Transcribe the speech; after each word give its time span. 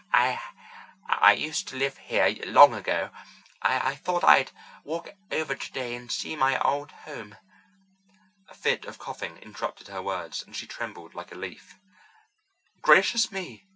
I—I 0.15 1.33
used 1.33 1.67
to 1.67 1.75
live 1.75 1.99
here 1.99 2.35
long 2.47 2.73
ago. 2.73 3.11
I 3.61 3.93
thought 3.93 4.23
I'd 4.23 4.49
walk 4.83 5.09
over 5.29 5.53
today 5.53 5.93
and 5.93 6.11
see 6.11 6.35
my 6.35 6.59
old 6.61 6.89
home." 7.05 7.37
A 8.49 8.55
fit 8.55 8.85
of 8.85 8.97
coughing 8.97 9.37
interrupted 9.37 9.89
her 9.89 10.01
words, 10.01 10.41
and 10.41 10.55
she 10.55 10.65
trembled 10.65 11.13
like 11.13 11.31
a 11.31 11.35
leaf. 11.37 11.77
"Gracious 12.81 13.31
me!" 13.31 13.67